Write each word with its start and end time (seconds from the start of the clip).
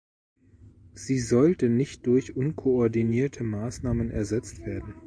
Sie 0.95 1.19
sollte 1.19 1.69
nicht 1.69 2.07
durch 2.07 2.35
unkoordinierte 2.35 3.43
Maßnahmen 3.43 4.09
ersetzt 4.09 4.65
werden. 4.65 4.95